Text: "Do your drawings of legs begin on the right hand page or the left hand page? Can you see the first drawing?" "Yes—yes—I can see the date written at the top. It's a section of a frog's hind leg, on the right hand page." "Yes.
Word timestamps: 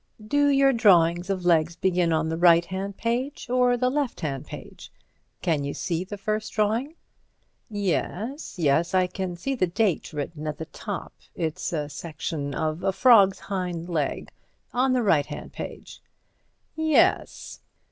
"Do 0.27 0.47
your 0.47 0.73
drawings 0.73 1.29
of 1.29 1.45
legs 1.45 1.75
begin 1.75 2.11
on 2.11 2.27
the 2.27 2.35
right 2.35 2.65
hand 2.65 2.97
page 2.97 3.47
or 3.51 3.77
the 3.77 3.91
left 3.91 4.21
hand 4.21 4.47
page? 4.47 4.91
Can 5.43 5.63
you 5.63 5.75
see 5.75 6.03
the 6.03 6.17
first 6.17 6.53
drawing?" 6.53 6.95
"Yes—yes—I 7.69 9.05
can 9.05 9.35
see 9.35 9.53
the 9.53 9.67
date 9.67 10.11
written 10.11 10.47
at 10.47 10.57
the 10.57 10.65
top. 10.65 11.13
It's 11.35 11.71
a 11.71 11.87
section 11.87 12.55
of 12.55 12.81
a 12.83 12.91
frog's 12.91 13.41
hind 13.41 13.89
leg, 13.89 14.31
on 14.73 14.93
the 14.93 15.03
right 15.03 15.27
hand 15.27 15.53
page." 15.53 16.01
"Yes. 16.75 17.59